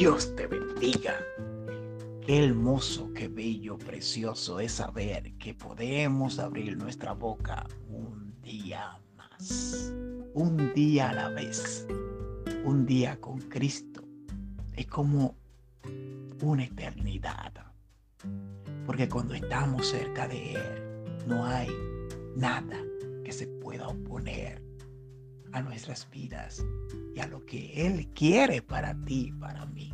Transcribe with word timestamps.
Dios 0.00 0.34
te 0.34 0.46
bendiga. 0.46 1.14
Qué 2.24 2.46
hermoso, 2.46 3.12
qué 3.12 3.28
bello, 3.28 3.76
precioso 3.76 4.58
es 4.58 4.72
saber 4.72 5.34
que 5.34 5.52
podemos 5.52 6.38
abrir 6.38 6.74
nuestra 6.78 7.12
boca 7.12 7.66
un 7.86 8.34
día 8.40 8.98
más, 9.18 9.92
un 10.32 10.72
día 10.72 11.10
a 11.10 11.12
la 11.12 11.28
vez, 11.28 11.86
un 12.64 12.86
día 12.86 13.20
con 13.20 13.40
Cristo. 13.40 14.02
Es 14.72 14.86
como 14.86 15.36
una 16.40 16.64
eternidad. 16.64 17.52
Porque 18.86 19.06
cuando 19.06 19.34
estamos 19.34 19.86
cerca 19.86 20.26
de 20.26 20.54
Él, 20.54 21.26
no 21.26 21.44
hay 21.44 21.68
nada 22.36 22.82
que 23.22 23.32
se 23.32 23.46
pueda 23.46 23.88
oponer 23.88 24.69
a 25.52 25.62
nuestras 25.62 26.08
vidas 26.10 26.64
y 27.14 27.20
a 27.20 27.26
lo 27.26 27.44
que 27.44 27.86
Él 27.86 28.08
quiere 28.14 28.62
para 28.62 28.94
ti, 29.04 29.32
para 29.38 29.66
mí. 29.66 29.92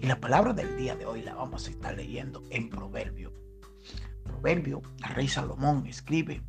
Y 0.00 0.06
la 0.06 0.20
palabra 0.20 0.52
del 0.52 0.76
día 0.76 0.96
de 0.96 1.06
hoy 1.06 1.22
la 1.22 1.34
vamos 1.34 1.66
a 1.66 1.70
estar 1.70 1.96
leyendo 1.96 2.42
en 2.50 2.68
Proverbio. 2.68 3.32
Proverbio, 4.24 4.82
el 5.06 5.14
rey 5.14 5.28
Salomón 5.28 5.86
escribe 5.86 6.42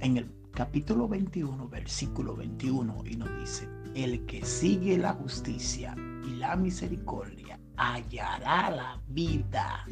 en 0.00 0.16
el 0.18 0.30
capítulo 0.52 1.08
21, 1.08 1.68
versículo 1.68 2.36
21 2.36 3.02
y 3.06 3.16
nos 3.16 3.38
dice, 3.40 3.68
el 3.94 4.24
que 4.26 4.44
sigue 4.44 4.98
la 4.98 5.14
justicia 5.14 5.94
y 6.24 6.36
la 6.36 6.56
misericordia 6.56 7.58
hallará 7.76 8.70
la 8.70 9.00
vida, 9.08 9.84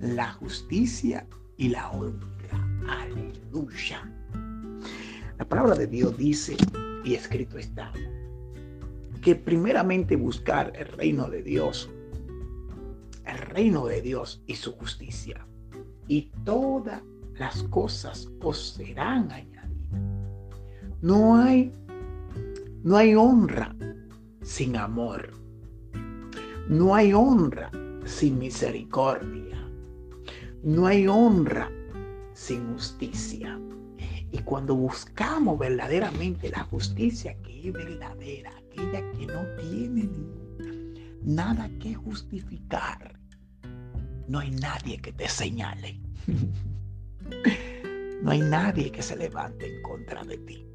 la 0.00 0.32
justicia 0.32 1.26
y 1.56 1.68
la 1.68 1.90
honra. 1.90 2.28
Aleluya. 2.88 4.02
La 5.38 5.48
palabra 5.48 5.74
de 5.74 5.86
Dios 5.86 6.16
dice, 6.16 6.56
y 7.04 7.14
escrito 7.14 7.58
está, 7.58 7.92
que 9.22 9.36
primeramente 9.36 10.16
buscar 10.16 10.72
el 10.76 10.86
reino 10.86 11.28
de 11.28 11.42
Dios, 11.42 11.90
el 13.24 13.38
reino 13.38 13.86
de 13.86 14.02
Dios 14.02 14.42
y 14.46 14.56
su 14.56 14.72
justicia, 14.72 15.46
y 16.08 16.30
todas 16.44 17.02
las 17.38 17.62
cosas 17.64 18.28
os 18.40 18.74
serán 18.74 19.30
añadidas. 19.30 19.62
No 21.00 21.36
hay, 21.36 21.72
no 22.82 22.96
hay 22.96 23.14
honra 23.14 23.74
sin 24.42 24.76
amor. 24.76 25.30
No 26.68 26.94
hay 26.94 27.12
honra 27.12 27.70
sin 28.04 28.38
misericordia. 28.38 29.68
No 30.62 30.86
hay 30.86 31.06
honra 31.08 31.70
sin 32.34 32.72
justicia. 32.74 33.58
Y 34.32 34.38
cuando 34.38 34.74
buscamos 34.74 35.58
verdaderamente 35.58 36.50
la 36.50 36.64
justicia 36.64 37.36
que 37.42 37.68
es 37.68 37.72
verdadera, 37.72 38.50
aquella 38.56 39.10
que 39.12 39.26
no 39.26 39.44
tiene 39.60 40.08
nada 41.22 41.70
que 41.78 41.94
justificar, 41.94 43.20
no 44.28 44.38
hay 44.38 44.50
nadie 44.52 44.98
que 44.98 45.12
te 45.12 45.28
señale. 45.28 46.00
no 48.22 48.30
hay 48.30 48.40
nadie 48.40 48.90
que 48.90 49.02
se 49.02 49.16
levante 49.16 49.66
en 49.66 49.82
contra 49.82 50.24
de 50.24 50.38
ti. 50.38 50.66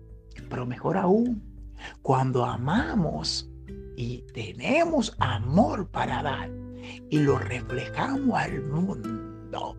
Pero 0.49 0.67
mejor 0.67 0.95
aún, 0.95 1.41
cuando 2.03 2.45
amamos 2.45 3.49
y 3.95 4.23
tenemos 4.33 5.15
amor 5.17 5.89
para 5.89 6.21
dar 6.21 6.51
y 7.09 7.17
lo 7.19 7.39
reflejamos 7.39 8.37
al 8.39 8.61
mundo. 8.61 9.75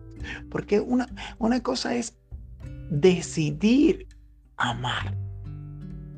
Porque 0.51 0.81
una, 0.81 1.07
una 1.37 1.63
cosa 1.63 1.95
es 1.95 2.18
decidir 2.89 4.07
amar. 4.57 5.15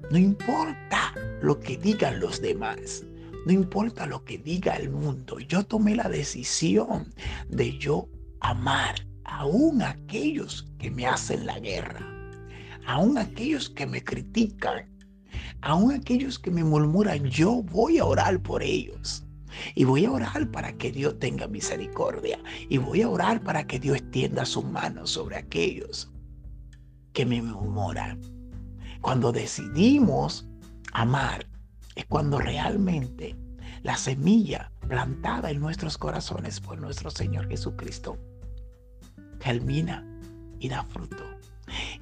No 0.10 0.18
importa 0.18 1.14
lo 1.42 1.60
que 1.60 1.78
digan 1.78 2.20
los 2.20 2.42
demás. 2.42 3.04
No 3.46 3.54
importa 3.54 4.06
lo 4.06 4.24
que 4.24 4.38
diga 4.38 4.76
el 4.76 4.90
mundo. 4.90 5.40
Yo 5.40 5.64
tomé 5.64 5.96
la 5.96 6.10
decisión 6.10 7.14
de 7.50 7.78
yo 7.78 8.08
amar 8.40 8.96
aún 9.24 9.82
aquellos 9.82 10.68
que 10.78 10.92
me 10.92 11.06
hacen 11.06 11.46
la 11.46 11.60
guerra. 11.60 12.08
Aún 12.86 13.18
aquellos 13.18 13.70
que 13.70 13.86
me 13.86 14.04
critican. 14.04 14.86
Aún 15.62 15.92
aquellos 15.92 16.40
que 16.40 16.52
me 16.52 16.64
murmuran. 16.64 17.26
Yo 17.26 17.64
voy 17.64 17.98
a 17.98 18.06
orar 18.06 18.42
por 18.42 18.64
ellos. 18.64 19.26
Y 19.76 19.84
voy 19.84 20.06
a 20.06 20.12
orar 20.12 20.50
para 20.52 20.74
que 20.74 20.92
Dios 20.92 21.20
tenga 21.20 21.48
misericordia. 21.48 22.40
Y 22.70 22.78
voy 22.78 23.02
a 23.02 23.10
orar 23.10 23.42
para 23.42 23.66
que 23.66 23.80
Dios 23.80 23.98
extienda 23.98 24.46
su 24.46 24.64
mano 24.64 25.06
sobre 25.06 25.38
aquellos 25.38 26.12
que 27.14 27.26
me 27.26 27.42
murmuran. 27.42 28.22
Cuando 29.02 29.32
decidimos 29.32 30.48
amar, 30.94 31.46
es 31.96 32.06
cuando 32.06 32.40
realmente 32.40 33.36
la 33.84 33.98
semilla 33.98 34.72
plantada 34.88 35.50
en 35.52 35.60
nuestros 35.60 35.98
corazones 35.98 36.60
por 36.60 36.80
nuestro 36.80 37.10
Señor 37.12 37.48
Jesucristo 37.48 38.18
germina 39.42 40.06
y 40.60 40.70
da 40.70 40.84
fruto. 40.84 41.24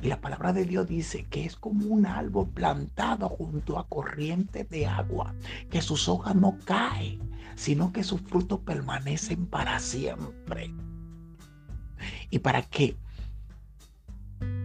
Y 0.01 0.07
la 0.07 0.19
palabra 0.19 0.51
de 0.51 0.65
Dios 0.65 0.87
dice 0.87 1.25
que 1.25 1.45
es 1.45 1.55
como 1.55 1.85
un 1.87 2.05
árbol 2.05 2.49
plantado 2.49 3.29
junto 3.29 3.77
a 3.77 3.87
corrientes 3.87 4.67
de 4.69 4.87
agua, 4.87 5.35
que 5.69 5.81
sus 5.81 6.09
hojas 6.09 6.35
no 6.35 6.57
caen, 6.65 7.19
sino 7.55 7.91
que 7.93 8.03
sus 8.03 8.21
frutos 8.21 8.59
permanecen 8.61 9.45
para 9.45 9.79
siempre. 9.79 10.73
Y 12.29 12.39
para 12.39 12.63
que 12.63 12.97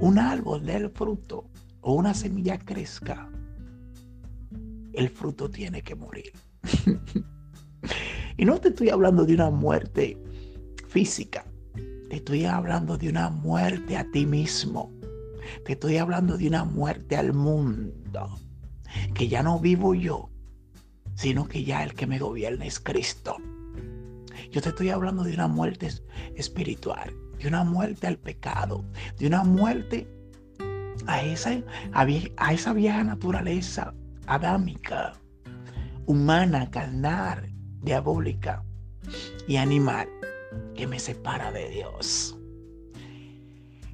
un 0.04 0.19
árbol 0.19 0.66
dé 0.66 0.76
el 0.76 0.91
fruto 0.91 1.48
o 1.81 1.94
una 1.94 2.12
semilla 2.12 2.59
crezca, 2.59 3.26
el 4.92 5.09
fruto 5.09 5.48
tiene 5.48 5.81
que 5.81 5.94
morir. 5.94 6.31
y 8.37 8.44
no 8.44 8.60
te 8.60 8.69
estoy 8.69 8.91
hablando 8.91 9.25
de 9.25 9.32
una 9.32 9.48
muerte 9.48 10.22
física, 10.88 11.47
te 12.10 12.16
estoy 12.16 12.44
hablando 12.44 12.98
de 12.98 13.09
una 13.09 13.31
muerte 13.31 13.97
a 13.97 14.04
ti 14.10 14.26
mismo. 14.26 14.92
Te 15.65 15.72
estoy 15.72 15.97
hablando 15.97 16.36
de 16.36 16.48
una 16.48 16.65
muerte 16.65 17.16
al 17.16 17.32
mundo. 17.32 18.38
Que 19.15 19.28
ya 19.28 19.42
no 19.42 19.59
vivo 19.59 19.94
yo, 19.94 20.28
sino 21.15 21.48
que 21.48 21.65
ya 21.65 21.82
el 21.82 21.94
que 21.94 22.06
me 22.06 22.19
gobierna 22.19 22.66
es 22.66 22.78
Cristo. 22.78 23.36
Yo 24.50 24.60
te 24.60 24.69
estoy 24.69 24.91
hablando 24.91 25.25
de 25.25 25.32
una 25.32 25.48
muerte 25.48 25.88
espiritual, 26.36 27.12
de 27.44 27.49
una 27.49 27.62
muerte 27.62 28.06
al 28.06 28.16
pecado, 28.16 28.82
de 29.19 29.27
una 29.27 29.44
muerte 29.44 30.09
a 31.06 31.22
esa, 31.22 31.62
a, 31.93 32.53
esa 32.55 32.72
vieja 32.72 33.05
naturaleza 33.05 33.93
adámica, 34.27 35.12
humana, 36.06 36.71
carnal, 36.71 37.53
diabólica 37.83 38.65
y 39.47 39.56
animal 39.56 40.09
que 40.75 40.87
me 40.87 40.99
separa 40.99 41.53
de 41.53 41.69
Dios. 41.69 42.34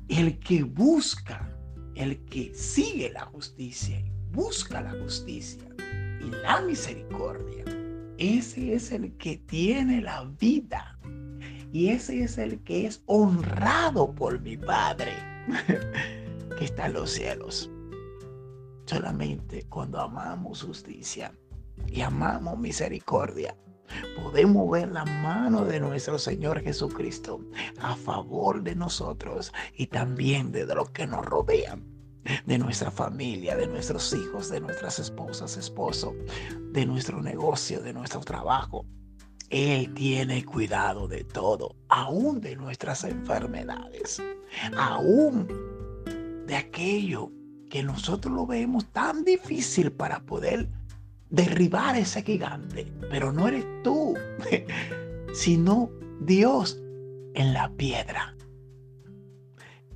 El 0.06 0.38
que 0.38 0.62
busca, 0.62 1.52
el 1.96 2.24
que 2.26 2.54
sigue 2.54 3.10
la 3.10 3.24
justicia, 3.26 4.00
busca 4.30 4.80
la 4.80 4.92
justicia 4.92 5.64
y 6.20 6.30
la 6.30 6.60
misericordia, 6.60 7.64
ese 8.16 8.74
es 8.74 8.92
el 8.92 9.16
que 9.16 9.38
tiene 9.38 10.02
la 10.02 10.22
vida. 10.38 10.96
Y 11.72 11.88
ese 11.90 12.22
es 12.22 12.38
el 12.38 12.62
que 12.64 12.86
es 12.86 13.02
honrado 13.06 14.12
por 14.12 14.40
mi 14.40 14.56
Padre 14.56 15.12
que 16.58 16.64
está 16.64 16.86
en 16.86 16.94
los 16.94 17.10
cielos. 17.10 17.70
Solamente 18.86 19.66
cuando 19.68 20.00
amamos 20.00 20.62
justicia 20.62 21.32
y 21.86 22.00
amamos 22.00 22.58
misericordia, 22.58 23.56
podemos 24.16 24.68
ver 24.70 24.90
la 24.90 25.04
mano 25.04 25.64
de 25.64 25.78
nuestro 25.78 26.18
Señor 26.18 26.60
Jesucristo 26.60 27.40
a 27.80 27.94
favor 27.94 28.62
de 28.62 28.74
nosotros 28.74 29.52
y 29.76 29.86
también 29.86 30.50
de 30.50 30.66
los 30.66 30.90
que 30.90 31.06
nos 31.06 31.24
rodean, 31.24 31.84
de 32.46 32.58
nuestra 32.58 32.90
familia, 32.90 33.56
de 33.56 33.68
nuestros 33.68 34.12
hijos, 34.12 34.50
de 34.50 34.60
nuestras 34.60 34.98
esposas, 34.98 35.56
esposos, 35.56 36.14
de 36.72 36.84
nuestro 36.84 37.22
negocio, 37.22 37.80
de 37.80 37.92
nuestro 37.92 38.20
trabajo. 38.20 38.86
Él 39.50 39.92
tiene 39.94 40.44
cuidado 40.44 41.08
de 41.08 41.24
todo, 41.24 41.74
aún 41.88 42.40
de 42.40 42.54
nuestras 42.54 43.02
enfermedades, 43.02 44.22
aún 44.76 45.48
de 46.46 46.56
aquello 46.56 47.32
que 47.68 47.82
nosotros 47.82 48.32
lo 48.32 48.46
vemos 48.46 48.86
tan 48.92 49.24
difícil 49.24 49.90
para 49.90 50.20
poder 50.20 50.68
derribar 51.30 51.96
ese 51.96 52.22
gigante, 52.22 52.92
pero 53.10 53.32
no 53.32 53.48
eres 53.48 53.66
tú, 53.82 54.14
sino 55.34 55.90
Dios 56.20 56.80
en 57.34 57.52
la 57.52 57.70
piedra 57.70 58.36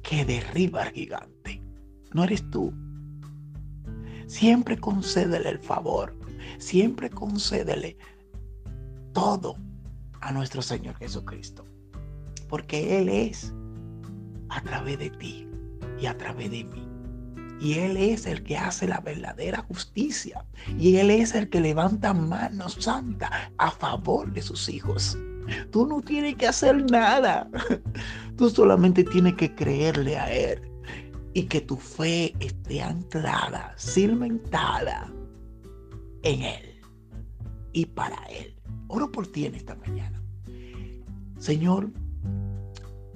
que 0.02 0.24
derriba 0.24 0.82
al 0.82 0.92
gigante. 0.92 1.62
No 2.12 2.24
eres 2.24 2.48
tú. 2.50 2.72
Siempre 4.26 4.78
concédele 4.78 5.48
el 5.48 5.58
favor, 5.58 6.16
siempre 6.58 7.08
concédele 7.08 7.96
todo 9.14 9.56
a 10.20 10.32
nuestro 10.32 10.60
Señor 10.60 10.96
Jesucristo, 10.96 11.64
porque 12.48 13.00
Él 13.00 13.08
es 13.08 13.54
a 14.50 14.60
través 14.60 14.98
de 14.98 15.10
ti 15.10 15.48
y 15.98 16.06
a 16.06 16.16
través 16.16 16.50
de 16.50 16.64
mí 16.64 16.86
Y 17.60 17.74
Él 17.74 17.96
es 17.96 18.26
el 18.26 18.42
que 18.42 18.58
hace 18.58 18.86
la 18.86 19.00
verdadera 19.00 19.62
justicia. 19.68 20.44
Y 20.78 20.96
Él 20.96 21.10
es 21.10 21.34
el 21.34 21.48
que 21.48 21.60
levanta 21.60 22.12
manos 22.12 22.76
santas 22.80 23.30
a 23.58 23.70
favor 23.70 24.30
de 24.32 24.42
sus 24.42 24.68
hijos. 24.68 25.16
Tú 25.70 25.86
no 25.86 26.00
tienes 26.02 26.34
que 26.36 26.48
hacer 26.48 26.90
nada. 26.90 27.48
Tú 28.36 28.50
solamente 28.50 29.04
tienes 29.04 29.34
que 29.34 29.54
creerle 29.54 30.18
a 30.18 30.32
Él. 30.32 30.60
Y 31.32 31.44
que 31.44 31.60
tu 31.60 31.76
fe 31.76 32.34
esté 32.40 32.82
anclada, 32.82 33.74
cimentada 33.78 35.12
en 36.22 36.42
Él 36.42 36.80
y 37.72 37.86
para 37.86 38.16
Él. 38.26 38.53
Oro 38.88 39.10
por 39.10 39.26
ti 39.26 39.46
en 39.46 39.54
esta 39.54 39.74
mañana. 39.76 40.22
Señor, 41.38 41.90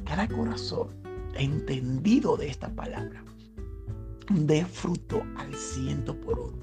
cada 0.04 0.28
corazón 0.28 0.88
entendido 1.34 2.36
de 2.36 2.48
esta 2.48 2.68
palabra 2.74 3.22
dé 4.30 4.64
fruto 4.64 5.22
al 5.36 5.54
ciento 5.54 6.18
por 6.20 6.38
uno. 6.38 6.58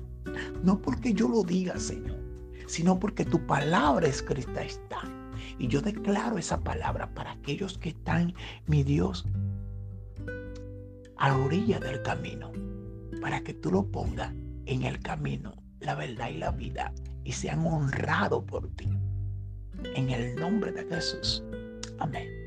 No 0.64 0.82
porque 0.82 1.14
yo 1.14 1.28
lo 1.28 1.44
diga, 1.44 1.80
Señor, 1.80 2.20
sino 2.68 3.00
porque 3.00 3.26
tu 3.26 3.46
palabra 3.46 4.08
escrita 4.08 4.64
está. 4.64 5.02
Y 5.58 5.68
yo 5.68 5.82
declaro 5.82 6.38
esa 6.38 6.62
palabra 6.62 7.14
para 7.14 7.32
aquellos 7.32 7.78
que 7.78 7.90
están, 7.90 8.34
mi 8.68 8.84
Dios, 8.84 9.26
a 11.18 11.30
la 11.30 11.38
orilla 11.38 11.80
del 11.80 12.02
camino, 12.02 12.52
para 13.22 13.42
que 13.42 13.54
tú 13.54 13.72
lo 13.72 13.86
pongas 13.86 14.34
en 14.66 14.84
el 14.84 15.00
camino, 15.00 15.54
la 15.80 15.96
verdad 15.96 16.30
y 16.30 16.38
la 16.38 16.52
vida, 16.52 16.94
y 17.26 17.32
sean 17.34 17.66
honrados 17.66 18.44
por 18.46 18.70
ti. 18.76 18.88
En 19.96 20.10
el 20.10 20.36
nombre 20.36 20.72
de 20.72 20.86
Jesús. 20.86 21.44
Amén. 22.00 22.45